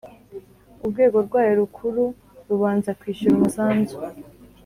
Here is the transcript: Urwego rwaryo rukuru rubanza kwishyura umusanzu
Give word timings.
Urwego 0.83 1.17
rwaryo 1.27 1.53
rukuru 1.59 2.03
rubanza 2.49 2.89
kwishyura 2.99 3.33
umusanzu 3.37 3.97